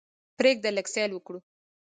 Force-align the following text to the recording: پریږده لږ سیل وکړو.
پریږده 0.37 0.69
لږ 0.77 0.87
سیل 0.93 1.11
وکړو. 1.13 1.39